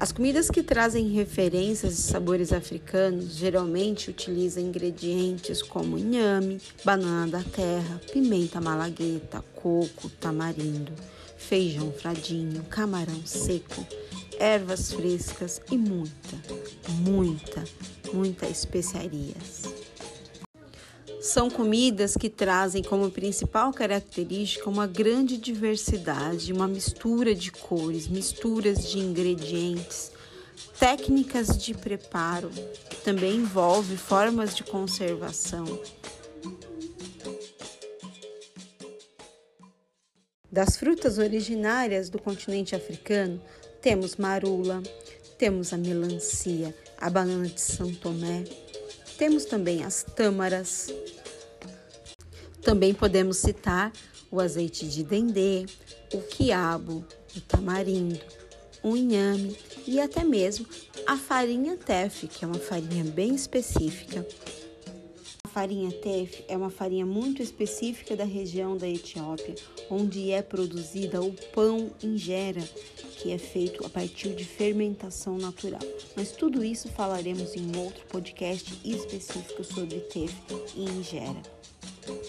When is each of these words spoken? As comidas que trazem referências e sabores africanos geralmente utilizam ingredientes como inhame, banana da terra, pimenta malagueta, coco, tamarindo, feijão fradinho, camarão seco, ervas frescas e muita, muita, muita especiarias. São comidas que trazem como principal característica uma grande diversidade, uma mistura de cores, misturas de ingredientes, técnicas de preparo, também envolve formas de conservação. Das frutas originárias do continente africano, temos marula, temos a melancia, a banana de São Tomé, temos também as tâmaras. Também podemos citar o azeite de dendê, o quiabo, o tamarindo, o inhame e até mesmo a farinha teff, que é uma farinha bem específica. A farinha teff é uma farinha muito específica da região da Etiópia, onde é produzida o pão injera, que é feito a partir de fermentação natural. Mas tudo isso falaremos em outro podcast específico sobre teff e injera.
As 0.00 0.12
comidas 0.12 0.50
que 0.50 0.62
trazem 0.62 1.10
referências 1.10 1.92
e 1.92 2.02
sabores 2.02 2.54
africanos 2.54 3.34
geralmente 3.34 4.08
utilizam 4.08 4.62
ingredientes 4.62 5.60
como 5.60 5.98
inhame, 5.98 6.58
banana 6.82 7.30
da 7.30 7.42
terra, 7.42 8.00
pimenta 8.10 8.62
malagueta, 8.62 9.44
coco, 9.54 10.08
tamarindo, 10.18 10.90
feijão 11.36 11.92
fradinho, 11.92 12.62
camarão 12.70 13.20
seco, 13.26 13.86
ervas 14.38 14.90
frescas 14.90 15.60
e 15.70 15.76
muita, 15.76 16.34
muita, 17.02 17.62
muita 18.10 18.46
especiarias. 18.46 19.69
São 21.20 21.50
comidas 21.50 22.16
que 22.16 22.30
trazem 22.30 22.82
como 22.82 23.10
principal 23.10 23.74
característica 23.74 24.70
uma 24.70 24.86
grande 24.86 25.36
diversidade, 25.36 26.50
uma 26.50 26.66
mistura 26.66 27.34
de 27.34 27.52
cores, 27.52 28.08
misturas 28.08 28.88
de 28.88 28.98
ingredientes, 28.98 30.10
técnicas 30.78 31.58
de 31.58 31.74
preparo, 31.74 32.50
também 33.04 33.36
envolve 33.36 33.98
formas 33.98 34.56
de 34.56 34.64
conservação. 34.64 35.66
Das 40.50 40.78
frutas 40.78 41.18
originárias 41.18 42.08
do 42.08 42.18
continente 42.18 42.74
africano, 42.74 43.40
temos 43.82 44.16
marula, 44.16 44.82
temos 45.36 45.72
a 45.74 45.76
melancia, 45.76 46.74
a 46.98 47.10
banana 47.10 47.46
de 47.46 47.60
São 47.60 47.94
Tomé, 47.94 48.44
temos 49.20 49.44
também 49.44 49.84
as 49.84 50.02
tâmaras. 50.02 50.88
Também 52.62 52.94
podemos 52.94 53.36
citar 53.36 53.92
o 54.30 54.40
azeite 54.40 54.88
de 54.88 55.04
dendê, 55.04 55.66
o 56.14 56.22
quiabo, 56.22 57.04
o 57.36 57.40
tamarindo, 57.42 58.18
o 58.82 58.96
inhame 58.96 59.58
e 59.86 60.00
até 60.00 60.24
mesmo 60.24 60.66
a 61.06 61.18
farinha 61.18 61.76
teff, 61.76 62.26
que 62.28 62.46
é 62.46 62.48
uma 62.48 62.58
farinha 62.58 63.04
bem 63.04 63.34
específica. 63.34 64.26
A 65.50 65.52
farinha 65.52 65.90
teff 65.90 66.44
é 66.46 66.56
uma 66.56 66.70
farinha 66.70 67.04
muito 67.04 67.42
específica 67.42 68.14
da 68.14 68.22
região 68.22 68.76
da 68.76 68.88
Etiópia, 68.88 69.56
onde 69.90 70.30
é 70.30 70.40
produzida 70.42 71.20
o 71.20 71.32
pão 71.52 71.90
injera, 72.00 72.62
que 73.16 73.32
é 73.32 73.36
feito 73.36 73.84
a 73.84 73.88
partir 73.88 74.36
de 74.36 74.44
fermentação 74.44 75.36
natural. 75.38 75.80
Mas 76.14 76.30
tudo 76.30 76.62
isso 76.62 76.88
falaremos 76.88 77.56
em 77.56 77.76
outro 77.76 78.06
podcast 78.06 78.80
específico 78.84 79.64
sobre 79.64 79.98
teff 79.98 80.36
e 80.76 80.84
injera. 80.84 81.59